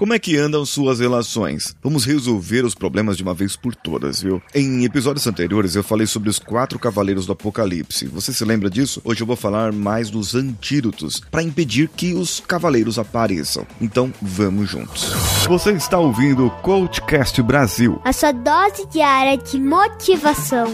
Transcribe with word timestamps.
Como 0.00 0.14
é 0.14 0.18
que 0.18 0.34
andam 0.38 0.64
suas 0.64 0.98
relações? 0.98 1.76
Vamos 1.82 2.06
resolver 2.06 2.64
os 2.64 2.74
problemas 2.74 3.18
de 3.18 3.22
uma 3.22 3.34
vez 3.34 3.54
por 3.54 3.74
todas, 3.74 4.22
viu? 4.22 4.40
Em 4.54 4.82
episódios 4.82 5.26
anteriores 5.26 5.74
eu 5.74 5.84
falei 5.84 6.06
sobre 6.06 6.30
os 6.30 6.38
quatro 6.38 6.78
cavaleiros 6.78 7.26
do 7.26 7.32
apocalipse. 7.32 8.06
Você 8.06 8.32
se 8.32 8.42
lembra 8.42 8.70
disso? 8.70 9.02
Hoje 9.04 9.22
eu 9.22 9.26
vou 9.26 9.36
falar 9.36 9.74
mais 9.74 10.08
dos 10.08 10.34
antídotos 10.34 11.20
para 11.30 11.42
impedir 11.42 11.86
que 11.86 12.14
os 12.14 12.40
cavaleiros 12.40 12.98
apareçam. 12.98 13.66
Então 13.78 14.10
vamos 14.22 14.70
juntos. 14.70 15.12
Você 15.46 15.72
está 15.72 15.98
ouvindo 15.98 16.46
o 16.46 16.50
Coachcast 16.50 17.42
Brasil. 17.42 18.00
A 18.02 18.14
sua 18.14 18.32
dose 18.32 18.86
diária 18.90 19.36
de 19.36 19.60
motivação. 19.60 20.72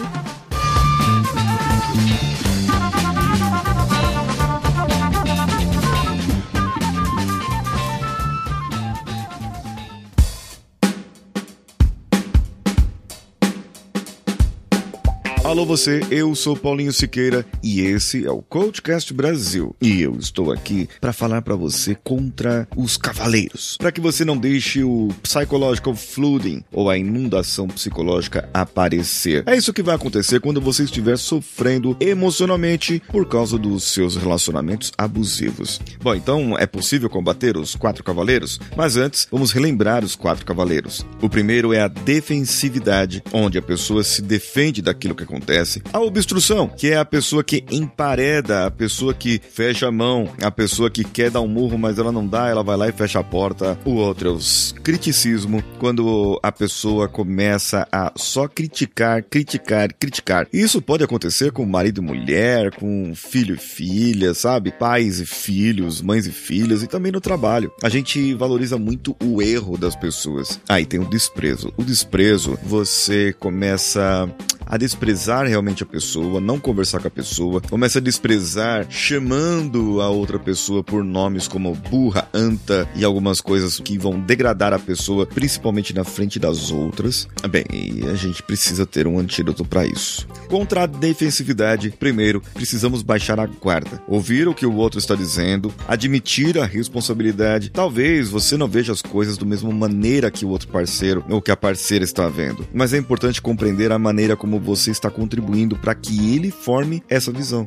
Alô 15.56 15.64
você, 15.64 16.00
eu 16.10 16.34
sou 16.34 16.54
Paulinho 16.54 16.92
Siqueira 16.92 17.42
e 17.62 17.80
esse 17.80 18.26
é 18.26 18.30
o 18.30 18.42
Coachcast 18.42 19.14
Brasil. 19.14 19.74
E 19.80 20.02
eu 20.02 20.14
estou 20.18 20.52
aqui 20.52 20.86
para 21.00 21.14
falar 21.14 21.40
para 21.40 21.56
você 21.56 21.94
contra 21.94 22.68
os 22.76 22.98
cavaleiros, 22.98 23.78
para 23.78 23.90
que 23.90 23.98
você 23.98 24.22
não 24.22 24.36
deixe 24.36 24.82
o 24.82 25.08
psychological 25.22 25.94
flooding 25.94 26.62
ou 26.70 26.90
a 26.90 26.98
inundação 26.98 27.68
psicológica 27.68 28.46
aparecer. 28.52 29.44
É 29.46 29.56
isso 29.56 29.72
que 29.72 29.82
vai 29.82 29.94
acontecer 29.94 30.40
quando 30.40 30.60
você 30.60 30.82
estiver 30.82 31.16
sofrendo 31.16 31.96
emocionalmente 32.00 33.02
por 33.10 33.26
causa 33.26 33.56
dos 33.56 33.84
seus 33.84 34.14
relacionamentos 34.14 34.92
abusivos. 34.98 35.80
Bom, 36.02 36.14
então 36.14 36.58
é 36.58 36.66
possível 36.66 37.08
combater 37.08 37.56
os 37.56 37.74
quatro 37.74 38.04
cavaleiros, 38.04 38.60
mas 38.76 38.98
antes 38.98 39.26
vamos 39.32 39.52
relembrar 39.52 40.04
os 40.04 40.14
quatro 40.14 40.44
cavaleiros. 40.44 41.06
O 41.22 41.30
primeiro 41.30 41.72
é 41.72 41.80
a 41.80 41.88
defensividade, 41.88 43.22
onde 43.32 43.56
a 43.56 43.62
pessoa 43.62 44.04
se 44.04 44.20
defende 44.20 44.82
daquilo 44.82 45.14
que 45.14 45.22
acontece 45.24 45.45
acontece. 45.46 45.82
A 45.92 46.00
obstrução, 46.00 46.68
que 46.68 46.88
é 46.88 46.96
a 46.96 47.04
pessoa 47.04 47.44
que 47.44 47.64
empareda, 47.70 48.66
a 48.66 48.70
pessoa 48.70 49.14
que 49.14 49.40
fecha 49.50 49.86
a 49.86 49.92
mão, 49.92 50.28
a 50.42 50.50
pessoa 50.50 50.90
que 50.90 51.04
quer 51.04 51.30
dar 51.30 51.40
um 51.40 51.48
murro, 51.48 51.78
mas 51.78 51.98
ela 51.98 52.10
não 52.10 52.26
dá, 52.26 52.48
ela 52.48 52.62
vai 52.62 52.76
lá 52.76 52.88
e 52.88 52.92
fecha 52.92 53.20
a 53.20 53.24
porta. 53.24 53.78
O 53.84 53.92
outro 53.92 54.28
é 54.28 54.32
o 54.32 54.38
criticismo, 54.82 55.62
quando 55.78 56.38
a 56.42 56.50
pessoa 56.50 57.08
começa 57.08 57.86
a 57.92 58.12
só 58.16 58.48
criticar, 58.48 59.22
criticar, 59.22 59.92
criticar. 59.94 60.48
Isso 60.52 60.82
pode 60.82 61.04
acontecer 61.04 61.52
com 61.52 61.64
marido 61.64 62.00
e 62.00 62.04
mulher, 62.04 62.72
com 62.72 63.12
filho 63.14 63.54
e 63.54 63.58
filha, 63.58 64.34
sabe? 64.34 64.72
Pais 64.72 65.20
e 65.20 65.26
filhos, 65.26 66.02
mães 66.02 66.26
e 66.26 66.32
filhas 66.32 66.82
e 66.82 66.86
também 66.86 67.12
no 67.12 67.20
trabalho. 67.20 67.70
A 67.82 67.88
gente 67.88 68.34
valoriza 68.34 68.76
muito 68.76 69.16
o 69.22 69.40
erro 69.40 69.78
das 69.78 69.94
pessoas. 69.94 70.60
Aí 70.68 70.84
tem 70.84 70.98
o 70.98 71.08
desprezo. 71.08 71.72
O 71.76 71.84
desprezo, 71.84 72.58
você 72.64 73.32
começa 73.38 74.28
a 74.66 74.76
desprezar 74.76 75.46
realmente 75.46 75.82
a 75.82 75.86
pessoa, 75.86 76.40
não 76.40 76.58
conversar 76.58 77.00
com 77.00 77.08
a 77.08 77.10
pessoa, 77.10 77.60
começa 77.60 77.98
a 77.98 78.02
desprezar 78.02 78.86
chamando 78.90 80.00
a 80.00 80.08
outra 80.08 80.38
pessoa 80.38 80.82
por 80.82 81.04
nomes 81.04 81.46
como 81.46 81.74
burra, 81.74 82.28
anta 82.34 82.88
e 82.94 83.04
algumas 83.04 83.40
coisas 83.40 83.78
que 83.78 83.96
vão 83.96 84.18
degradar 84.18 84.72
a 84.72 84.78
pessoa, 84.78 85.24
principalmente 85.26 85.94
na 85.94 86.04
frente 86.04 86.38
das 86.38 86.70
outras. 86.70 87.28
Bem, 87.48 87.64
a 88.10 88.14
gente 88.14 88.42
precisa 88.42 88.84
ter 88.84 89.06
um 89.06 89.18
antídoto 89.18 89.64
para 89.64 89.86
isso. 89.86 90.26
Contra 90.48 90.82
a 90.82 90.86
defensividade, 90.86 91.90
primeiro, 91.90 92.42
precisamos 92.54 93.02
baixar 93.02 93.38
a 93.38 93.46
guarda, 93.46 94.02
ouvir 94.08 94.48
o 94.48 94.54
que 94.54 94.66
o 94.66 94.74
outro 94.74 94.98
está 94.98 95.14
dizendo, 95.14 95.72
admitir 95.86 96.58
a 96.58 96.66
responsabilidade. 96.66 97.70
Talvez 97.70 98.28
você 98.28 98.56
não 98.56 98.68
veja 98.68 98.92
as 98.92 99.02
coisas 99.02 99.38
da 99.38 99.46
mesma 99.46 99.72
maneira 99.72 100.30
que 100.30 100.44
o 100.44 100.48
outro 100.48 100.68
parceiro 100.68 101.24
ou 101.28 101.40
que 101.40 101.50
a 101.50 101.56
parceira 101.56 102.04
está 102.04 102.28
vendo, 102.28 102.66
mas 102.72 102.92
é 102.92 102.98
importante 102.98 103.40
compreender 103.40 103.92
a 103.92 103.98
maneira 103.98 104.36
como 104.36 104.55
como 104.56 104.60
você 104.60 104.90
está 104.90 105.10
contribuindo 105.10 105.76
para 105.76 105.94
que 105.94 106.34
ele 106.34 106.50
forme 106.50 107.02
essa 107.08 107.30
visão. 107.30 107.66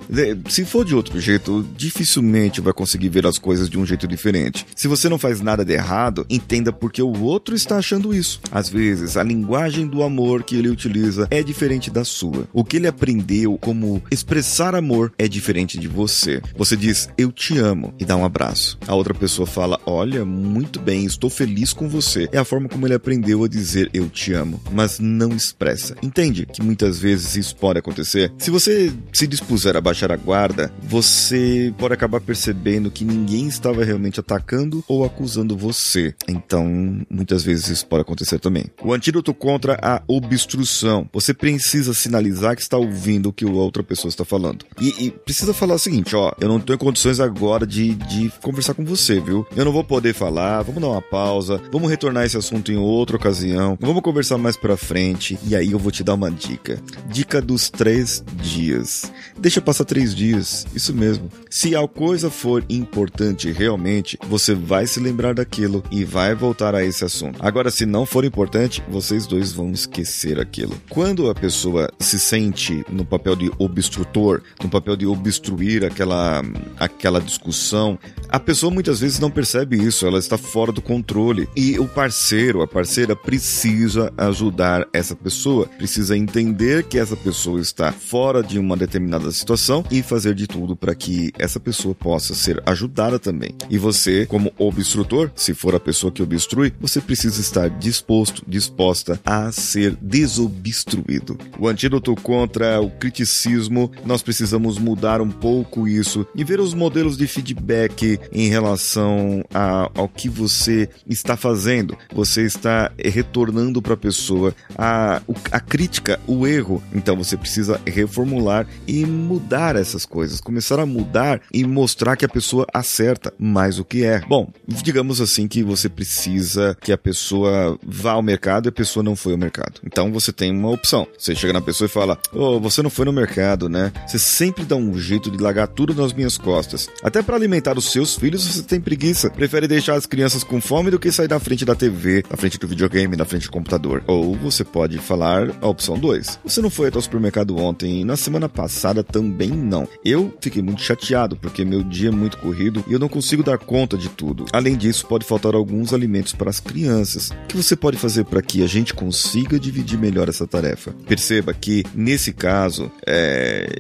Se 0.50 0.66
for 0.66 0.84
de 0.84 0.96
outro 0.96 1.20
jeito, 1.20 1.66
dificilmente 1.78 2.62
vai 2.62 2.74
conseguir 2.74 3.10
ver 3.10 3.26
as 3.26 3.38
coisas 3.38 3.70
de 3.70 3.78
um 3.78 3.86
jeito 3.86 4.08
diferente. 4.08 4.66
Se 4.76 4.88
você 4.88 5.08
não 5.08 5.20
faz 5.20 5.42
nada 5.42 5.64
de 5.64 5.74
errado, 5.74 6.26
entenda 6.30 6.72
porque 6.72 7.02
o 7.02 7.22
outro 7.22 7.56
está 7.56 7.78
achando 7.78 8.14
isso. 8.14 8.42
Às 8.52 8.70
vezes, 8.70 9.18
a 9.18 9.24
linguagem 9.24 9.88
do 9.88 10.04
amor 10.04 10.44
que 10.44 10.56
ele 10.56 10.70
utiliza 10.70 11.28
é 11.30 11.44
diferente 11.44 11.92
da 11.92 12.04
sua. 12.04 12.48
O 12.52 12.64
que 12.64 12.78
ele 12.78 12.88
aprendeu 12.88 13.58
como 13.58 14.02
expressar 14.10 14.76
amor 14.76 15.14
é 15.18 15.28
diferente 15.28 15.78
de 15.78 15.88
você. 15.88 16.42
Você 16.58 16.76
diz 16.76 17.10
eu 17.18 17.32
te 17.32 17.58
amo 17.58 17.94
e 18.00 18.06
dá 18.06 18.16
um 18.16 18.26
abraço. 18.26 18.78
A 18.88 18.96
outra 18.96 19.14
pessoa 19.14 19.46
fala 19.46 19.80
olha, 19.86 20.26
muito 20.26 20.80
bem, 20.80 21.06
estou 21.06 21.30
feliz 21.30 21.74
com 21.74 21.88
você. 21.88 22.28
É 22.32 22.38
a 22.38 22.46
forma 22.46 22.68
como 22.68 22.88
ele 22.88 22.96
aprendeu 22.96 23.44
a 23.44 23.48
dizer 23.48 23.90
eu 23.94 24.10
te 24.10 24.34
amo, 24.34 24.62
mas 24.72 25.00
não 25.00 25.30
expressa. 25.30 25.96
Entende 26.02 26.46
que 26.46 26.62
muitas 26.62 26.79
muitas 26.80 26.98
vezes 26.98 27.36
isso 27.36 27.56
pode 27.58 27.80
acontecer. 27.80 28.32
Se 28.38 28.50
você 28.50 28.94
se 29.12 29.28
dispuser 29.28 29.76
a 29.76 29.82
baixar 29.82 30.12
a 30.14 30.16
guarda, 30.16 30.72
você 30.82 31.74
pode 31.78 31.94
acabar 31.94 32.22
percebendo 32.22 32.90
que 32.90 33.04
ninguém 33.04 33.48
estava 33.48 33.84
realmente 33.84 34.22
atacando 34.22 34.82
ou 34.88 35.04
acusando 35.04 35.58
você. 35.58 36.16
Então, 36.28 37.02
muitas 37.10 37.44
vezes 37.44 37.68
isso 37.68 37.86
pode 37.86 38.04
acontecer 38.04 38.40
também. 38.40 38.66
O 38.82 38.94
antídoto 38.94 39.34
contra 39.34 39.78
a 39.82 40.02
obstrução. 40.08 41.10
Você 41.12 41.34
precisa 41.34 41.94
sinalizar 41.94 42.56
que 42.56 42.62
está 42.62 42.78
ouvindo 42.78 43.30
o 43.30 43.34
que 43.34 43.44
a 43.44 43.50
outra 43.50 43.84
pessoa 43.84 44.10
está 44.10 44.24
falando. 44.24 44.66
E, 44.80 45.08
e 45.08 45.12
precisa 45.12 45.54
falar 45.54 45.76
o 45.76 45.80
seguinte, 45.80 46.16
ó, 46.16 46.32
eu 46.40 46.48
não 46.48 46.60
em 46.70 46.78
condições 46.78 47.20
agora 47.20 47.68
de, 47.68 47.96
de 47.96 48.32
conversar 48.42 48.74
com 48.74 48.86
você, 48.86 49.20
viu? 49.20 49.46
Eu 49.56 49.66
não 49.66 49.72
vou 49.72 49.84
poder 49.84 50.14
falar, 50.14 50.62
vamos 50.62 50.82
dar 50.82 50.90
uma 50.90 51.02
pausa, 51.02 51.62
vamos 51.72 51.90
retornar 51.90 52.26
esse 52.26 52.38
assunto 52.38 52.72
em 52.72 52.78
outra 52.78 53.18
ocasião, 53.18 53.78
vamos 53.82 54.02
conversar 54.02 54.38
mais 54.38 54.56
pra 54.56 54.78
frente, 54.78 55.38
e 55.48 55.56
aí 55.56 55.72
eu 55.72 55.80
vou 55.80 55.92
te 55.92 56.04
dar 56.04 56.14
uma 56.14 56.30
dica 56.30 56.69
dica. 56.70 56.82
Dica 57.08 57.42
dos 57.42 57.70
três 57.70 58.24
dias. 58.42 59.12
Deixa 59.38 59.62
passar 59.62 59.86
três 59.86 60.14
dias, 60.14 60.68
isso 60.76 60.94
mesmo. 60.94 61.30
Se 61.50 61.76
a 61.76 61.88
coisa 61.88 62.30
for 62.30 62.64
importante 62.70 63.52
realmente, 63.52 64.18
você 64.28 64.54
vai 64.54 64.86
se 64.86 65.00
lembrar 65.00 65.34
daquilo 65.34 65.84
e 65.90 66.04
vai 66.04 66.36
voltar 66.36 66.76
a 66.76 66.84
esse 66.84 67.04
assunto. 67.04 67.40
Agora, 67.40 67.72
se 67.72 67.86
não 67.86 68.06
for 68.06 68.26
importante, 68.26 68.84
vocês 68.90 69.26
dois 69.26 69.52
vão 69.52 69.72
esquecer 69.72 70.40
aquilo. 70.40 70.80
Quando 70.90 71.30
a 71.30 71.36
pessoa 71.36 71.90
se 72.00 72.20
sente 72.20 72.84
no 72.90 73.06
papel 73.06 73.36
de 73.36 73.52
obstrutor, 73.58 74.44
no 74.62 74.70
papel 74.70 74.96
de 74.96 75.06
obstruir 75.06 75.86
aquela, 75.86 76.44
aquela 76.78 77.22
discussão, 77.22 77.98
a 78.28 78.40
pessoa 78.40 78.72
muitas 78.72 79.00
vezes 79.00 79.20
não 79.20 79.32
percebe 79.32 79.78
isso, 79.78 80.06
ela 80.06 80.20
está 80.20 80.38
fora 80.38 80.72
do 80.72 80.82
controle. 80.82 81.48
E 81.56 81.80
o 81.80 81.88
parceiro, 81.88 82.62
a 82.62 82.68
parceira 82.68 83.16
precisa 83.16 84.12
ajudar 84.18 84.88
essa 84.94 85.16
pessoa, 85.16 85.66
precisa 85.78 86.18
entender 86.18 86.59
entender 86.60 86.84
que 86.84 87.00
essa 87.00 87.16
pessoa 87.16 87.62
está 87.62 87.90
fora 87.92 88.44
de 88.44 88.60
uma 88.60 88.76
determinada 88.76 89.32
situação 89.32 89.84
e 89.90 90.04
fazer 90.04 90.36
de 90.36 90.46
tudo 90.46 90.76
para 90.76 90.94
que 90.94 91.32
essa 91.40 91.58
pessoa 91.58 91.96
possa 91.96 92.36
ser 92.36 92.62
ajudada 92.66 93.18
também. 93.18 93.56
E 93.70 93.78
você, 93.78 94.26
como 94.26 94.52
obstrutor, 94.58 95.32
se 95.36 95.54
for 95.54 95.74
a 95.74 95.80
pessoa 95.80 96.12
que 96.12 96.22
obstrui, 96.22 96.74
você 96.80 97.00
precisa 97.00 97.40
estar 97.40 97.70
disposto, 97.70 98.44
disposta 98.46 99.20
a 99.26 99.52
ser 99.54 99.96
desobstruído. 100.02 101.38
O 101.58 101.68
antídoto 101.68 102.14
contra 102.16 102.82
o 102.82 102.90
criticismo, 102.92 103.90
nós 104.06 104.22
precisamos 104.22 104.78
mudar 104.78 105.22
um 105.22 105.32
pouco 105.32 105.88
isso 105.88 106.28
e 106.36 106.44
ver 106.44 106.60
os 106.60 106.74
modelos 106.74 107.18
de 107.18 107.26
feedback 107.26 108.20
em 108.34 108.50
relação 108.50 109.46
a, 109.54 109.90
ao 109.96 110.10
que 110.10 110.28
você 110.28 110.90
está 111.08 111.38
fazendo. 111.38 111.98
Você 112.14 112.42
está 112.42 112.92
retornando 112.98 113.82
para 113.82 113.94
a 113.94 113.98
pessoa 113.98 114.54
a, 114.78 115.22
a 115.52 115.60
crítica, 115.62 116.20
o 116.28 116.49
erro. 116.50 116.84
Então 116.94 117.16
você 117.16 117.38
precisa 117.38 117.80
reformular 117.86 118.68
e 118.88 119.06
mudar 119.06 119.76
essas 119.76 120.06
coisas, 120.06 120.42
começar 120.42 120.80
a 120.80 120.86
mudar 120.86 121.42
e 121.54 121.66
mostrar 121.66 122.16
que 122.16 122.26
a 122.26 122.30
pessoa 122.30 122.66
acerta 122.74 123.34
mais 123.38 123.80
o 123.80 123.86
que 123.86 124.04
é. 124.04 124.22
Bom, 124.28 124.52
digamos 124.68 125.22
assim 125.22 125.48
que 125.48 125.64
você 125.64 125.88
precisa 125.88 126.78
que 126.82 126.92
a 126.92 126.98
pessoa 126.98 127.78
vá 127.84 128.12
ao 128.12 128.22
mercado 128.22 128.68
e 128.68 128.70
a 128.70 128.74
pessoa 128.74 129.04
não 129.04 129.16
foi 129.16 129.34
ao 129.34 129.38
mercado. 129.38 129.80
Então 129.86 130.12
você 130.12 130.32
tem 130.32 130.52
uma 130.52 130.70
opção. 130.70 131.08
Você 131.18 131.36
chega 131.36 131.54
na 131.54 131.62
pessoa 131.62 131.86
e 131.86 131.90
fala: 131.90 132.18
"Oh, 132.34 132.60
você 132.60 132.82
não 132.82 132.90
foi 132.90 133.06
no 133.06 133.14
mercado, 133.14 133.70
né? 133.70 133.92
Você 134.08 134.20
sempre 134.20 134.64
dá 134.64 134.76
um 134.76 134.98
jeito 134.98 135.30
de 135.32 135.38
largar 135.38 135.68
tudo 135.68 135.94
nas 135.94 136.14
minhas 136.14 136.38
costas. 136.38 136.90
Até 137.04 137.22
para 137.22 137.36
alimentar 137.36 137.78
os 137.78 137.92
seus 137.92 138.16
filhos 138.16 138.46
você 138.46 138.64
tem 138.64 138.80
preguiça. 138.80 139.30
Prefere 139.30 139.68
deixar 139.68 139.96
as 139.96 140.06
crianças 140.06 140.44
com 140.44 140.62
fome 140.62 140.92
do 140.92 141.00
que 141.00 141.12
sair 141.12 141.28
da 141.28 141.40
frente 141.40 141.66
da 141.66 141.76
TV, 141.76 142.24
na 142.30 142.38
frente 142.38 142.58
do 142.58 142.68
videogame, 142.68 143.16
na 143.16 143.26
frente 143.26 143.46
do 143.46 143.52
computador. 143.52 144.04
Ou 144.08 144.36
você 144.36 144.64
pode 144.64 144.98
falar 144.98 145.50
a 145.62 145.68
opção 145.68 145.98
2. 145.98 146.39
Você 146.44 146.62
não 146.62 146.70
foi 146.70 146.88
até 146.88 146.98
o 146.98 147.02
supermercado 147.02 147.58
ontem 147.58 148.02
e 148.02 148.06
na 148.06 148.16
semana 148.16 148.50
passada 148.50 149.04
também 149.04 149.50
não. 149.50 149.88
Eu 150.04 150.34
fiquei 150.42 150.62
muito 150.62 150.82
chateado 150.82 151.36
porque 151.36 151.66
meu 151.66 151.84
dia 151.84 152.10
é 152.10 152.12
muito 152.12 152.38
corrido 152.38 152.84
e 152.88 152.94
eu 152.94 153.00
não 153.00 153.10
consigo 153.10 153.44
dar 153.44 153.58
conta 153.58 153.98
de 153.98 154.10
tudo. 154.10 154.46
Além 154.52 154.76
disso, 154.76 155.06
pode 155.08 155.26
faltar 155.26 155.56
alguns 155.56 155.94
alimentos 155.94 156.34
para 156.34 156.50
as 156.50 156.60
crianças. 156.60 157.30
O 157.30 157.48
que 157.48 157.58
você 157.58 157.76
pode 157.76 157.98
fazer 157.98 158.26
para 158.26 158.42
que 158.42 158.64
a 158.64 158.68
gente 158.68 158.94
consiga 158.94 159.60
dividir 159.60 159.98
melhor 159.98 160.30
essa 160.30 160.48
tarefa? 160.48 160.94
Perceba 161.08 161.54
que 161.54 161.84
nesse 161.94 162.34
caso, 162.34 162.92
é 163.06 163.78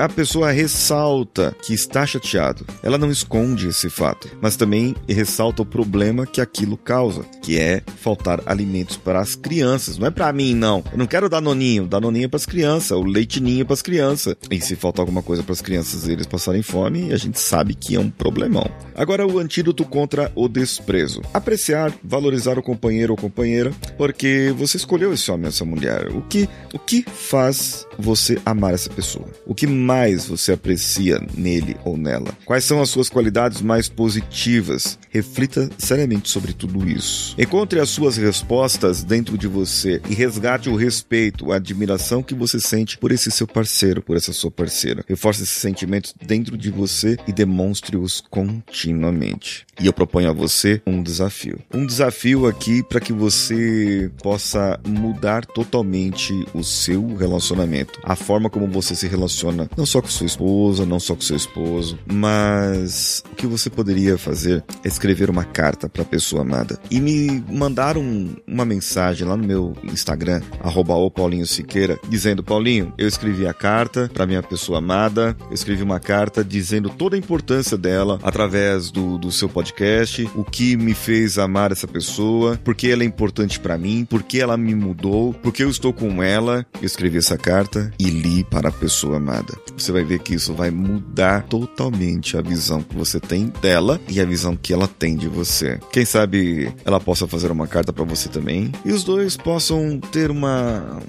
a 0.00 0.08
pessoa 0.08 0.50
ressalta 0.50 1.54
que 1.62 1.74
está 1.74 2.06
chateado. 2.06 2.66
Ela 2.82 2.98
não 2.98 3.10
esconde 3.10 3.68
esse 3.68 3.88
fato, 3.90 4.28
mas 4.40 4.56
também 4.56 4.94
ressalta 5.08 5.62
o 5.62 5.66
problema 5.66 6.26
que 6.26 6.40
aquilo 6.40 6.76
causa, 6.76 7.24
que 7.42 7.58
é 7.58 7.82
faltar 8.00 8.40
alimentos 8.46 8.96
para 8.96 9.20
as 9.20 9.34
crianças. 9.34 9.98
Não 9.98 10.06
é 10.06 10.10
para 10.10 10.32
mim, 10.32 10.54
não. 10.54 10.82
Eu 10.90 10.98
não 10.98 11.06
quero 11.06 11.28
dar 11.28 11.40
noninho, 11.40 11.86
dar 11.86 12.00
noninho 12.00 12.28
para 12.28 12.36
as 12.36 12.46
crianças, 12.46 12.92
o 12.92 13.02
leitinho 13.02 13.64
para 13.64 13.74
as 13.74 13.82
crianças. 13.82 14.36
E 14.50 14.60
se 14.60 14.76
faltar 14.76 15.02
alguma 15.02 15.22
coisa 15.22 15.42
para 15.42 15.52
as 15.52 15.60
crianças 15.60 16.08
eles 16.08 16.26
passarem 16.26 16.62
fome, 16.62 17.12
a 17.12 17.16
gente 17.16 17.38
sabe 17.38 17.74
que 17.74 17.96
é 17.96 18.00
um 18.00 18.10
problemão. 18.10 18.66
Agora 18.94 19.26
o 19.26 19.38
antídoto 19.38 19.84
contra 19.84 20.30
o 20.34 20.48
desprezo. 20.48 21.20
Apreciar, 21.32 21.92
valorizar 22.02 22.58
o 22.58 22.62
companheiro 22.62 23.12
ou 23.12 23.16
companheira, 23.16 23.72
porque 23.96 24.54
você 24.56 24.76
escolheu 24.76 25.12
esse 25.12 25.30
homem, 25.30 25.48
essa 25.48 25.64
mulher. 25.64 26.08
O 26.08 26.22
que, 26.22 26.48
o 26.72 26.78
que 26.78 27.02
faz 27.02 27.86
você 27.98 28.38
amar 28.44 28.74
essa 28.74 28.90
pessoa? 28.90 29.26
O 29.46 29.54
que 29.54 29.63
mais 29.66 30.26
você 30.26 30.52
aprecia 30.52 31.20
nele 31.36 31.76
ou 31.84 31.96
nela? 31.96 32.36
Quais 32.44 32.64
são 32.64 32.80
as 32.80 32.90
suas 32.90 33.08
qualidades 33.08 33.60
mais 33.60 33.88
positivas? 33.88 34.98
Reflita 35.10 35.70
seriamente 35.78 36.28
sobre 36.28 36.52
tudo 36.52 36.88
isso. 36.88 37.34
Encontre 37.38 37.80
as 37.80 37.88
suas 37.88 38.16
respostas 38.16 39.02
dentro 39.02 39.38
de 39.38 39.46
você 39.46 40.00
e 40.08 40.14
resgate 40.14 40.68
o 40.68 40.76
respeito, 40.76 41.52
a 41.52 41.56
admiração 41.56 42.22
que 42.22 42.34
você 42.34 42.58
sente 42.60 42.98
por 42.98 43.12
esse 43.12 43.30
seu 43.30 43.46
parceiro, 43.46 44.02
por 44.02 44.16
essa 44.16 44.32
sua 44.32 44.50
parceira. 44.50 45.04
Reforce 45.08 45.42
esses 45.42 45.56
sentimentos 45.56 46.14
dentro 46.24 46.56
de 46.56 46.70
você 46.70 47.16
e 47.26 47.32
demonstre-os 47.32 48.22
continuamente. 48.30 49.64
E 49.80 49.86
eu 49.86 49.92
proponho 49.92 50.30
a 50.30 50.32
você 50.32 50.80
um 50.86 51.02
desafio. 51.02 51.58
Um 51.72 51.86
desafio 51.86 52.46
aqui 52.46 52.82
para 52.82 53.00
que 53.00 53.12
você 53.12 54.10
possa 54.22 54.78
mudar 54.86 55.44
totalmente 55.44 56.32
o 56.52 56.62
seu 56.62 57.14
relacionamento, 57.14 58.00
a 58.02 58.16
forma 58.16 58.48
como 58.48 58.66
você 58.66 58.94
se 58.94 59.06
relaciona, 59.06 59.53
não 59.76 59.86
só 59.86 60.00
com 60.00 60.08
sua 60.08 60.26
esposa, 60.26 60.84
não 60.86 61.00
só 61.00 61.14
com 61.14 61.20
seu 61.20 61.36
esposo, 61.36 61.98
mas 62.10 63.22
o 63.32 63.34
que 63.34 63.46
você 63.46 63.70
poderia 63.70 64.18
fazer 64.18 64.64
é 64.82 64.88
escrever 64.88 65.30
uma 65.30 65.44
carta 65.44 65.88
para 65.88 66.02
a 66.02 66.06
pessoa 66.06 66.42
amada 66.42 66.78
e 66.90 67.00
me 67.00 67.42
mandar 67.48 67.96
um, 67.96 68.34
uma 68.46 68.64
mensagem 68.64 69.26
lá 69.26 69.36
no 69.36 69.46
meu 69.46 69.76
Instagram, 69.84 70.40
arroba 70.60 70.94
Paulinho 71.10 71.46
Siqueira, 71.46 71.98
dizendo: 72.08 72.42
Paulinho, 72.42 72.92
eu 72.98 73.06
escrevi 73.06 73.46
a 73.46 73.54
carta 73.54 74.10
para 74.12 74.26
minha 74.26 74.42
pessoa 74.42 74.78
amada, 74.78 75.36
eu 75.48 75.54
escrevi 75.54 75.82
uma 75.82 76.00
carta 76.00 76.44
dizendo 76.44 76.88
toda 76.88 77.16
a 77.16 77.18
importância 77.18 77.76
dela 77.76 78.18
através 78.22 78.90
do, 78.90 79.18
do 79.18 79.30
seu 79.30 79.48
podcast, 79.48 80.28
o 80.34 80.44
que 80.44 80.76
me 80.76 80.94
fez 80.94 81.38
amar 81.38 81.72
essa 81.72 81.86
pessoa, 81.86 82.58
porque 82.64 82.88
ela 82.88 83.02
é 83.02 83.06
importante 83.06 83.58
para 83.60 83.78
mim, 83.78 84.06
porque 84.08 84.38
ela 84.38 84.56
me 84.56 84.74
mudou, 84.74 85.34
porque 85.34 85.62
eu 85.62 85.70
estou 85.70 85.92
com 85.92 86.22
ela. 86.22 86.66
Eu 86.80 86.86
escrevi 86.86 87.18
essa 87.18 87.36
carta 87.36 87.92
e 87.98 88.04
li 88.04 88.44
para 88.44 88.68
a 88.68 88.72
pessoa 88.72 89.16
amada. 89.16 89.43
Você 89.76 89.92
vai 89.92 90.04
ver 90.04 90.20
que 90.20 90.34
isso 90.34 90.54
vai 90.54 90.70
mudar 90.70 91.42
totalmente 91.44 92.36
a 92.36 92.42
visão 92.42 92.82
que 92.82 92.96
você 92.96 93.18
tem 93.18 93.52
dela 93.60 94.00
e 94.08 94.20
a 94.20 94.24
visão 94.24 94.56
que 94.56 94.72
ela 94.72 94.88
tem 94.88 95.16
de 95.16 95.28
você. 95.28 95.78
Quem 95.92 96.04
sabe 96.04 96.72
ela 96.84 97.00
possa 97.00 97.26
fazer 97.26 97.50
uma 97.50 97.66
carta 97.66 97.92
para 97.92 98.04
você 98.04 98.28
também 98.28 98.72
e 98.84 98.92
os 98.92 99.04
dois 99.04 99.36
possam 99.36 99.98
ter 99.98 100.30
uma 100.30 101.00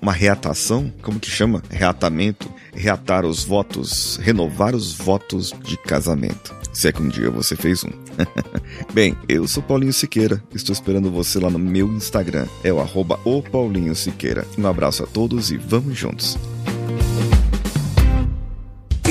uma 0.00 0.12
reatação, 0.12 0.92
como 1.00 1.20
que 1.20 1.30
chama? 1.30 1.62
Reatamento, 1.70 2.50
reatar 2.74 3.24
os 3.24 3.44
votos, 3.44 4.16
renovar 4.20 4.74
os 4.74 4.92
votos 4.92 5.54
de 5.62 5.76
casamento. 5.76 6.52
Se 6.72 6.88
é 6.88 6.92
que 6.92 7.02
um 7.02 7.08
dia 7.08 7.30
você 7.30 7.54
fez 7.54 7.84
um. 7.84 7.90
Bem, 8.92 9.16
eu 9.28 9.46
sou 9.46 9.62
Paulinho 9.62 9.92
Siqueira, 9.92 10.42
estou 10.54 10.72
esperando 10.72 11.10
você 11.10 11.38
lá 11.38 11.50
no 11.50 11.58
meu 11.58 11.86
Instagram, 11.88 12.46
é 12.64 12.72
o 12.72 12.80
arroba 12.80 13.20
o 13.24 13.42
Paulinho 13.42 13.94
Siqueira. 13.94 14.46
Um 14.58 14.66
abraço 14.66 15.04
a 15.04 15.06
todos 15.06 15.52
e 15.52 15.56
vamos 15.56 15.96
juntos. 15.96 16.38